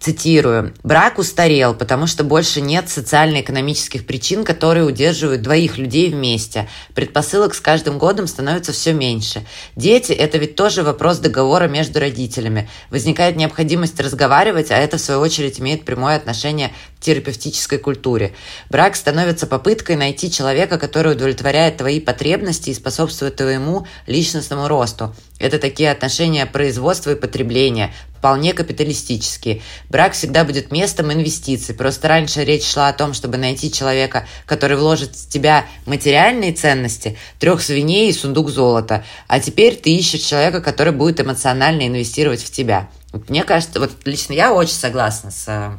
[0.00, 0.72] Цитирую.
[0.82, 6.70] «Брак устарел, потому что больше нет социально-экономических причин, которые удерживают двоих людей вместе.
[6.94, 9.44] Предпосылок с каждым годом становится все меньше.
[9.76, 12.66] Дети– это ведь тоже вопрос договора между родителями.
[12.88, 18.32] Возникает необходимость разговаривать, а это, в свою очередь, имеет прямое отношение к терапевтической культуре.
[18.70, 25.14] Брак становится попыткой найти человека, который удовлетворяет твои потребности и способствует твоему личностному росту.
[25.38, 29.62] Это такие отношения производства и потребления, вполне капиталистические.
[29.88, 31.74] Брак всегда будет местом инвестиций.
[31.74, 37.16] Просто раньше речь шла о том, чтобы найти человека, который вложит в тебя материальные ценности,
[37.38, 39.04] трех свиней и сундук золота.
[39.26, 42.90] А теперь ты ищешь человека, который будет эмоционально инвестировать в тебя.
[43.12, 45.78] Вот мне кажется, вот лично я очень согласна с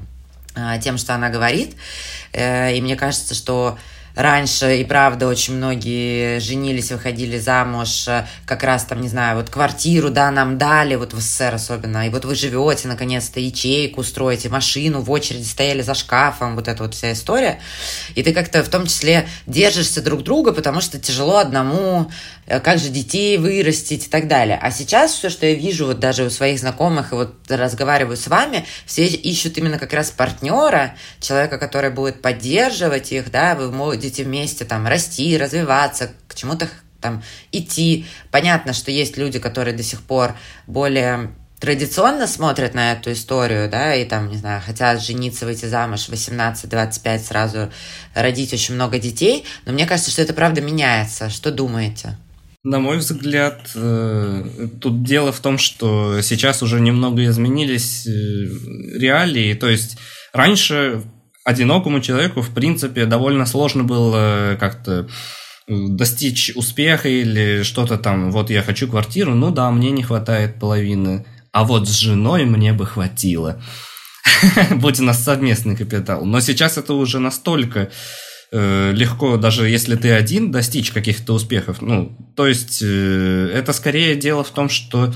[0.56, 1.76] э, тем, что она говорит.
[2.34, 3.78] Э, и мне кажется, что
[4.16, 9.50] раньше и правда очень многие женились, выходили замуж, э, как раз там, не знаю, вот
[9.50, 14.50] квартиру, да, нам дали, вот в СССР особенно, и вот вы живете, наконец-то, ячейку строите,
[14.50, 17.60] машину, в очереди стояли за шкафом, вот эта вот вся история,
[18.16, 22.12] и ты как-то в том числе держишься друг друга, потому что тяжело одному,
[22.60, 24.60] как же детей вырастить и так далее.
[24.62, 28.28] А сейчас все, что я вижу вот даже у своих знакомых, и вот разговариваю с
[28.28, 34.24] вами, все ищут именно как раз партнера, человека, который будет поддерживать их, да, вы будете
[34.24, 36.68] вместе там расти, развиваться, к чему-то
[37.00, 38.06] там идти.
[38.30, 40.36] Понятно, что есть люди, которые до сих пор
[40.68, 46.10] более традиционно смотрят на эту историю, да, и там, не знаю, хотят жениться, выйти замуж
[46.10, 47.72] 18-25, сразу
[48.16, 51.30] родить очень много детей, но мне кажется, что это правда меняется.
[51.30, 52.18] Что думаете?
[52.64, 54.44] На мой взгляд, э,
[54.80, 58.12] тут дело в том, что сейчас уже немного изменились э,
[59.00, 59.98] реалии, то есть
[60.32, 61.02] раньше
[61.44, 65.10] одинокому человеку, в принципе, довольно сложно было как-то
[65.68, 71.26] достичь успеха или что-то там, вот я хочу квартиру, ну да, мне не хватает половины,
[71.52, 73.60] а вот с женой мне бы хватило.
[74.72, 76.26] Будь у нас совместный капитал.
[76.26, 77.90] Но сейчас это уже настолько
[78.52, 81.82] э, легко, даже если ты один, достичь каких-то успехов.
[81.82, 85.14] Ну, то есть э, это скорее дело в том, что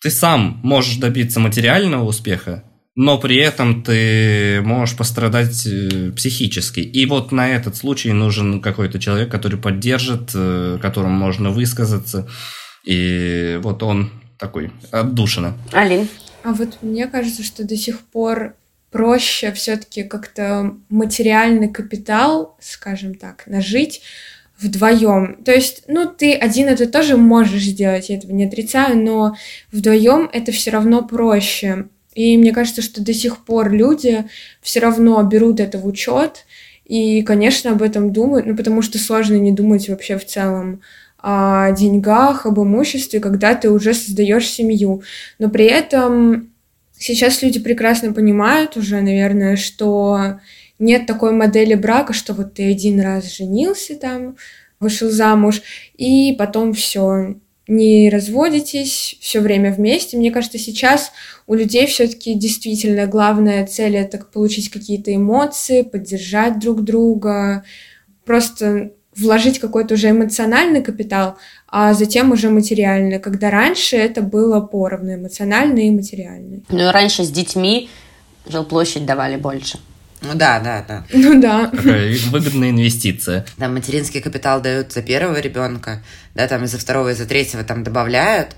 [0.00, 6.80] ты сам можешь добиться материального успеха, но при этом ты можешь пострадать э, психически.
[6.80, 12.28] И вот на этот случай нужен какой-то человек, который поддержит, которому можно высказаться.
[12.84, 15.54] И вот он такой отдушина.
[15.70, 16.08] Алин?
[16.42, 18.56] А вот мне кажется, что до сих пор
[18.92, 24.02] проще все-таки как-то материальный капитал, скажем так, нажить
[24.60, 25.42] вдвоем.
[25.44, 29.34] То есть, ну, ты один это тоже можешь сделать, я этого не отрицаю, но
[29.72, 31.86] вдвоем это все равно проще.
[32.14, 34.26] И мне кажется, что до сих пор люди
[34.60, 36.44] все равно берут это в учет
[36.84, 40.82] и, конечно, об этом думают, ну, потому что сложно не думать вообще в целом
[41.18, 45.02] о деньгах, об имуществе, когда ты уже создаешь семью.
[45.38, 46.51] Но при этом
[47.02, 50.38] сейчас люди прекрасно понимают уже, наверное, что
[50.78, 54.36] нет такой модели брака, что вот ты один раз женился там,
[54.78, 55.62] вышел замуж,
[55.96, 57.36] и потом все,
[57.66, 60.16] не разводитесь, все время вместе.
[60.16, 61.12] Мне кажется, сейчас
[61.46, 67.64] у людей все-таки действительно главная цель это получить какие-то эмоции, поддержать друг друга,
[68.24, 71.36] просто вложить какой-то уже эмоциональный капитал,
[71.68, 76.62] а затем уже материальный, когда раньше это было поровну, эмоциональный и материальный.
[76.68, 77.90] Ну, раньше с детьми
[78.46, 79.78] жилплощадь давали больше.
[80.22, 81.04] Ну да, да, да.
[81.12, 81.66] Ну да.
[81.66, 83.44] Такая выгодная инвестиция.
[83.58, 86.02] Там материнский капитал дают за первого ребенка,
[86.34, 88.54] да, там и за второго, и за третьего там добавляют.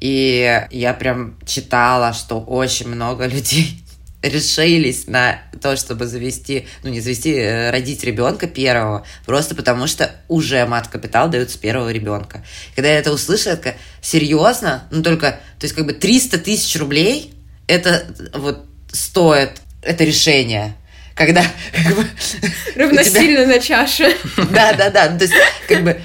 [0.00, 3.82] И я прям читала, что очень много людей
[4.28, 10.10] решились на то, чтобы завести, ну не завести, э, родить ребенка первого, просто потому что
[10.28, 12.44] уже мат-капитал дают с первого ребенка.
[12.74, 14.84] Когда я это услышала, я такая, серьезно?
[14.90, 17.34] Ну только, то есть как бы 300 тысяч рублей,
[17.66, 20.74] это вот стоит это решение
[21.16, 22.06] когда как бы,
[22.76, 23.46] равносильно тебя...
[23.46, 24.14] на чаше.
[24.50, 25.08] Да, да, да.
[25.10, 25.34] Ну, то есть,
[25.66, 25.98] как бы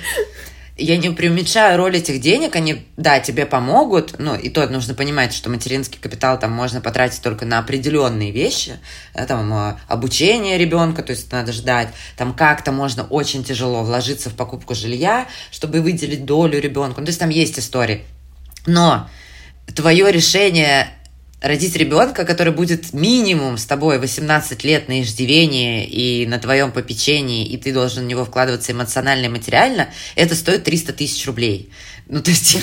[0.81, 5.33] я не преуменьшаю роль этих денег, они, да, тебе помогут, но и то нужно понимать,
[5.33, 8.79] что материнский капитал там можно потратить только на определенные вещи,
[9.13, 14.29] да, там э, обучение ребенка, то есть надо ждать, там как-то можно очень тяжело вложиться
[14.29, 18.05] в покупку жилья, чтобы выделить долю ребенку, ну, то есть там есть истории.
[18.65, 19.09] Но
[19.75, 20.87] твое решение
[21.41, 27.45] родить ребенка, который будет минимум с тобой 18 лет на иждивении и на твоем попечении,
[27.47, 31.71] и ты должен в него вкладываться эмоционально и материально, это стоит 300 тысяч рублей.
[32.07, 32.57] Ну, то есть...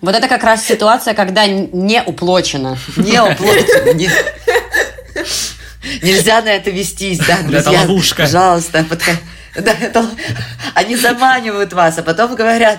[0.00, 2.78] Вот это как раз ситуация, когда не уплочено.
[2.96, 3.92] Не уплочено.
[3.94, 4.10] Не...
[6.02, 7.60] Нельзя на это вестись, да, друзья.
[7.60, 8.22] Это ловушка.
[8.22, 9.18] Пожалуйста, подходи.
[9.58, 10.08] Да, это...
[10.74, 12.78] Они заманивают вас, а потом говорят,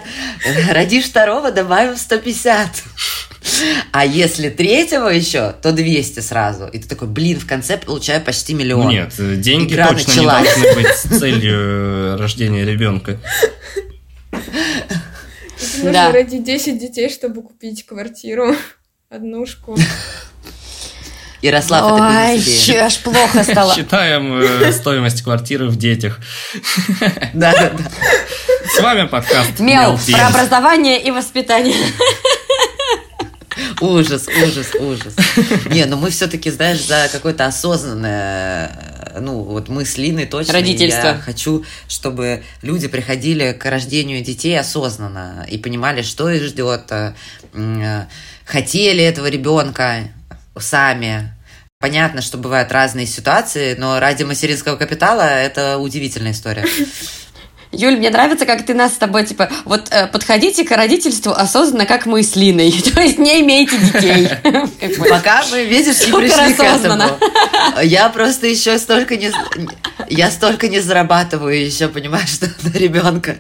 [0.72, 2.84] родишь второго, добавим 150.
[3.92, 6.68] А если третьего еще, то 200 сразу.
[6.68, 8.86] И ты такой, блин, в конце получаю почти миллион.
[8.86, 10.58] Ну нет, деньги Игра точно началась.
[10.58, 13.20] не должны быть целью э, рождения ребенка.
[15.78, 16.12] Нужно да.
[16.12, 18.56] родить 10 детей, чтобы купить квартиру,
[19.10, 19.78] однушку.
[21.42, 22.82] Ярослав, Ой, это себе.
[22.82, 23.76] аж плохо стало.
[23.76, 26.20] Считаем э, стоимость квартиры в детях.
[27.34, 27.84] Да, да, да.
[28.76, 31.76] С вами подкаст Мел, про образование и воспитание.
[33.82, 35.16] Ужас, ужас, ужас.
[35.66, 38.72] Не, ну мы все-таки, знаешь, за какое-то осознанное,
[39.20, 40.54] ну вот мы с Линой точно.
[40.54, 41.08] Родительство.
[41.08, 48.06] Я хочу, чтобы люди приходили к рождению детей осознанно и понимали, что их ждет, э,
[48.46, 50.10] хотели этого ребенка
[50.60, 51.34] сами.
[51.80, 56.66] Понятно, что бывают разные ситуации, но ради материнского капитала это удивительная история.
[57.72, 61.86] Юль, мне нравится, как ты нас с тобой, типа, вот э, подходите к родительству осознанно,
[61.86, 62.72] как мы с Линой.
[62.96, 64.30] То есть не имейте детей.
[65.10, 67.20] Пока мы, видишь, не пришли к этому.
[67.84, 69.32] Я просто еще столько не...
[70.10, 73.36] Я столько не зарабатываю еще, понимаешь, что на ребенка.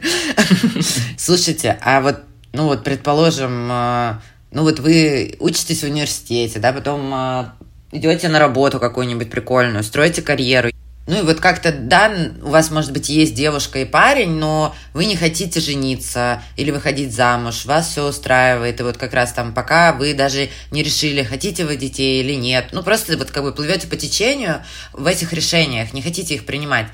[1.17, 2.19] Слушайте, а вот,
[2.51, 4.13] ну вот, предположим, э,
[4.51, 7.45] ну вот вы учитесь в университете, да, потом э,
[7.91, 10.69] идете на работу какую-нибудь прикольную, строите карьеру.
[11.07, 15.05] Ну и вот как-то, да, у вас, может быть, есть девушка и парень, но вы
[15.05, 19.93] не хотите жениться или выходить замуж, вас все устраивает, и вот как раз там пока
[19.93, 23.87] вы даже не решили, хотите вы детей или нет, ну просто вот как бы плывете
[23.87, 26.87] по течению в этих решениях, не хотите их принимать.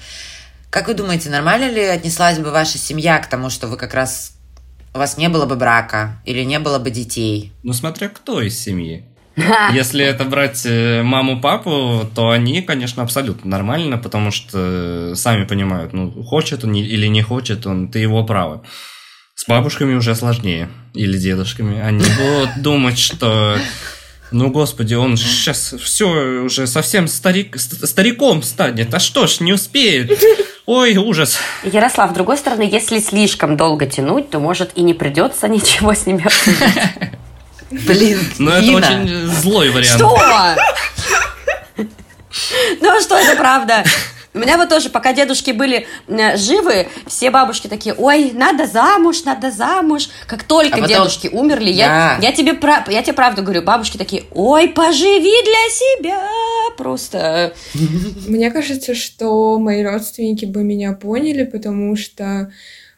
[0.70, 4.33] Как вы думаете, нормально ли отнеслась бы ваша семья к тому, что вы как раз
[4.94, 7.52] у вас не было бы брака или не было бы детей?
[7.64, 9.06] Ну, смотря кто из семьи.
[9.74, 15.94] Если это брать э, маму, папу, то они, конечно, абсолютно нормально, потому что сами понимают,
[15.94, 18.64] ну, хочет он или не хочет он, ты его право.
[19.36, 21.82] С бабушками уже сложнее, или дедушками.
[21.82, 23.58] Они будут думать, что
[24.34, 26.06] ну, господи, он сейчас все
[26.44, 28.94] уже совсем старик, стариком станет.
[28.94, 30.12] А что ж, не успеет.
[30.66, 31.38] Ой, ужас.
[31.64, 36.06] Ярослав, с другой стороны, если слишком долго тянуть, то, может, и не придется ничего с
[36.06, 37.14] ними обсуждать.
[37.72, 39.96] Блин, Ну, это очень злой вариант.
[39.96, 40.20] Что?
[42.82, 43.84] Ну, что это правда?
[44.34, 49.24] У меня вот тоже, пока дедушки были э, живы, все бабушки такие, ой, надо замуж,
[49.26, 50.10] надо замуж.
[50.28, 50.88] Как только а потом...
[50.88, 52.18] дедушки умерли, да.
[52.20, 52.58] я, я, тебе,
[52.90, 56.28] я тебе правду говорю, бабушки такие, ой, поживи для себя.
[56.78, 57.54] Просто...
[58.28, 62.52] Мне кажется, что мои родственники бы меня поняли, потому что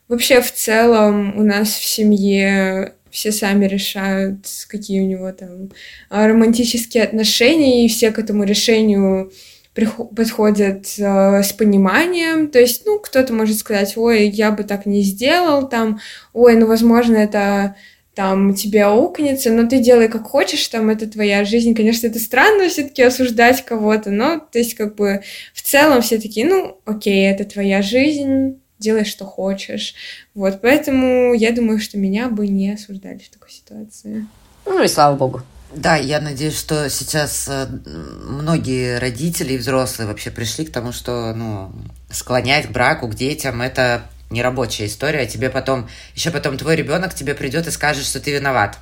[0.08, 5.70] вообще в целом у нас в семье все сами решают, какие у него там
[6.10, 9.32] а, романтические отношения, и все к этому решению
[9.76, 15.02] подходят э, с пониманием, то есть, ну, кто-то может сказать, ой, я бы так не
[15.04, 16.00] сделал, там,
[16.34, 17.76] ой, ну, возможно, это
[18.16, 21.76] там тебе аукнется, но ты делай как хочешь, там это твоя жизнь.
[21.76, 25.22] Конечно, это странно все-таки осуждать кого-то, но то есть как бы
[25.54, 29.96] в целом все такие, ну, окей, это твоя жизнь, делай, что хочешь.
[30.34, 34.26] Вот, поэтому я думаю, что меня бы не осуждали в такой ситуации.
[34.66, 35.42] Ну и слава богу.
[35.76, 41.34] Да, я надеюсь, что сейчас э, многие родители и взрослые вообще пришли к тому, что
[41.36, 41.72] ну,
[42.10, 46.78] склонять к браку, к детям это не рабочая история, а тебе потом, еще потом твой
[46.78, 48.78] ребенок тебе придет и скажет, что ты виноват.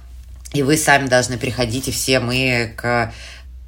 [0.54, 3.12] И вы сами должны приходить, и все мы к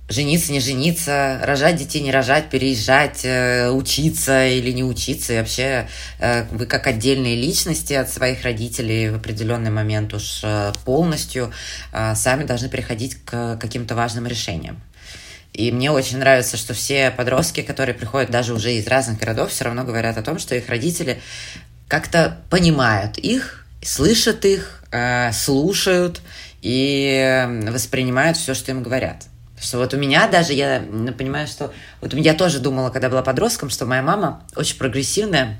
[0.07, 5.33] жениться, не жениться, рожать детей, не рожать, переезжать, э, учиться или не учиться.
[5.33, 5.87] И вообще
[6.19, 11.51] э, вы как отдельные личности от своих родителей в определенный момент уж э, полностью
[11.91, 14.81] сами должны приходить к каким-то важным решениям.
[15.53, 19.63] И мне очень нравится, что все подростки, которые приходят даже уже из разных городов, все
[19.63, 21.21] равно говорят о том, что их родители
[21.87, 24.83] как-то понимают их, слышат их,
[25.31, 26.21] слушают
[26.61, 29.27] и воспринимают все, что им говорят.
[29.65, 30.85] Что вот у меня даже, я
[31.17, 31.73] понимаю, что...
[31.99, 35.59] Вот я тоже думала, когда была подростком, что моя мама очень прогрессивная,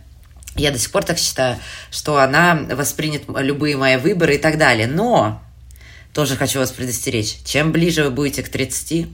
[0.56, 1.58] Я до сих пор так считаю,
[1.90, 4.86] что она воспринят любые мои выборы и так далее.
[4.86, 5.42] Но
[6.14, 7.38] тоже хочу вас предостеречь.
[7.46, 9.08] Чем ближе вы будете к 30,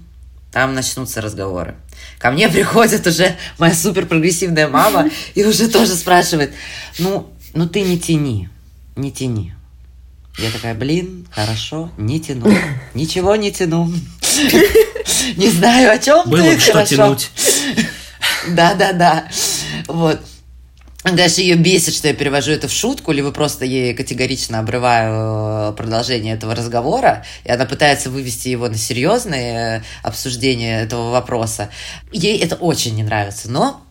[0.52, 1.76] там начнутся разговоры.
[2.20, 6.52] Ко мне приходит уже моя супер прогрессивная мама и уже тоже спрашивает,
[7.00, 8.50] ну, ну ты не тяни,
[8.98, 9.54] не тяни.
[10.38, 12.54] Я такая, блин, хорошо, не тяну.
[12.94, 13.89] Ничего не тяну.
[15.38, 16.95] Не знаю, о чем Было ты, что хорошо.
[16.95, 17.29] тянуть.
[18.49, 19.25] Да-да-да.
[19.88, 20.19] Вот.
[21.03, 25.75] Конечно, ее бесит, что я перевожу это в шутку, либо просто ей категорично обрываю э,
[25.75, 31.69] продолжение этого разговора, и она пытается вывести его на серьезное э, обсуждение этого вопроса.
[32.11, 33.82] Ей это очень не нравится, но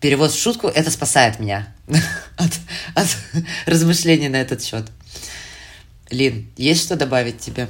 [0.00, 1.68] перевод в шутку это спасает меня
[2.36, 2.50] от,
[2.96, 3.16] от
[3.66, 4.86] размышлений на этот счет.
[6.10, 7.68] Лин, есть что добавить тебе?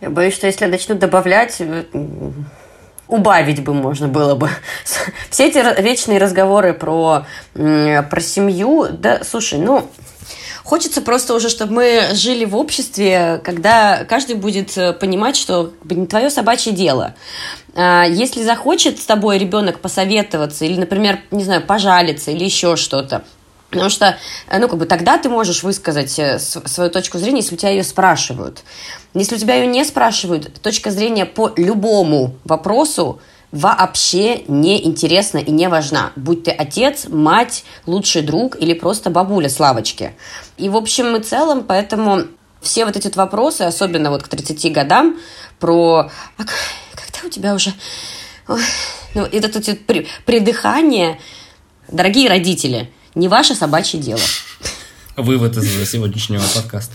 [0.00, 1.84] Я боюсь, что если начнут добавлять, э,
[3.08, 4.50] убавить бы можно было бы.
[5.30, 9.88] Все эти вечные разговоры про, про семью, да, слушай, ну,
[10.68, 16.06] Хочется просто уже, чтобы мы жили в обществе, когда каждый будет э, понимать, что не
[16.06, 17.14] твое собачье дело.
[17.74, 23.24] А, Если захочет с тобой ребенок посоветоваться или, например, не знаю, пожалиться или еще что-то,
[23.70, 24.16] Потому что,
[24.48, 27.70] э, ну, как бы тогда ты можешь высказать э, свою точку зрения, если у тебя
[27.70, 28.62] ее спрашивают.
[29.14, 33.20] Если у тебя ее не спрашивают, точка зрения по любому вопросу
[33.52, 36.12] вообще не интересна и не важна.
[36.16, 40.14] Будь ты отец, мать, лучший друг или просто бабуля с лавочки.
[40.56, 42.22] И в общем и целом, поэтому
[42.60, 45.16] все вот эти вот вопросы, особенно вот к 30 годам,
[45.58, 46.42] про «А
[46.94, 47.72] когда у тебя уже...
[48.48, 48.62] Ой»,
[49.14, 51.18] ну, это при- придыхание,
[51.88, 54.20] дорогие родители, не ваше собачье дело.
[55.16, 56.94] Вывод из сегодняшнего подкаста.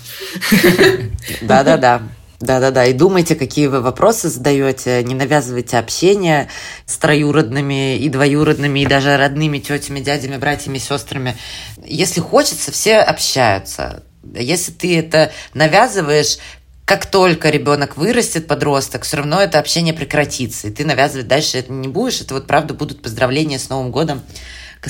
[1.42, 2.02] Да-да-да.
[2.40, 6.50] Да-да-да, и думайте, какие вы вопросы задаете, не навязывайте общение
[6.86, 11.38] с троюродными и двоюродными, и даже родными тетями, дядями, братьями, сестрами.
[11.86, 14.04] Если хочется, все общаются.
[14.36, 16.38] Если ты это навязываешь,
[16.84, 21.72] как только ребенок вырастет, подросток, все равно это общение прекратится, и ты навязывать дальше это
[21.72, 22.20] не будешь.
[22.20, 24.22] Это вот правда будут поздравления с Новым годом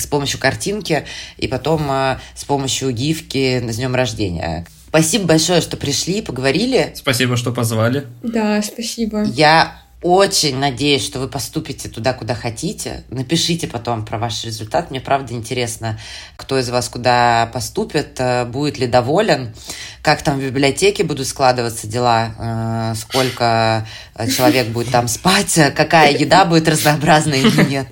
[0.00, 1.04] с помощью картинки
[1.36, 4.66] и потом э, с помощью гифки с днем рождения.
[4.88, 6.92] Спасибо большое, что пришли, поговорили.
[6.94, 8.06] Спасибо, что позвали.
[8.22, 9.24] Да, спасибо.
[9.24, 13.04] Я очень надеюсь, что вы поступите туда, куда хотите.
[13.08, 14.90] Напишите потом про ваш результат.
[14.90, 15.98] Мне правда интересно,
[16.36, 19.54] кто из вас куда поступит, э, будет ли доволен,
[20.02, 26.12] как там в библиотеке будут складываться дела, э, сколько э, человек будет там спать, какая
[26.12, 27.86] еда будет разнообразной или нет.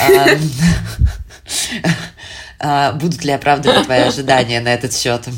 [2.58, 5.28] А, Будут ли оправдывать твои ожидания на этот счет?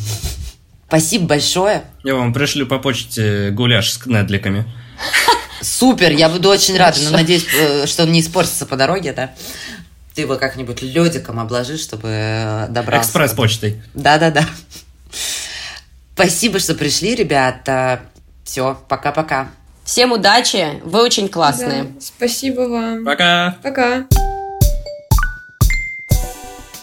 [0.87, 1.83] Спасибо большое.
[2.05, 4.65] Я вам пришлю по почте гуляш с кнедликами.
[5.61, 9.33] Супер, я буду очень рада, но надеюсь, э, что он не испортится по дороге, да?
[10.15, 13.09] Ты его как-нибудь ледиком обложи, чтобы э, добрался.
[13.09, 13.83] Экспресс-почтой.
[13.95, 14.47] Да-да-да.
[16.15, 18.01] Спасибо, что пришли, ребята.
[18.45, 19.49] Все, пока-пока.
[19.85, 21.85] Всем удачи, вы очень классные.
[21.85, 23.05] Да, спасибо вам.
[23.05, 23.57] Пока!
[23.63, 24.07] Пока.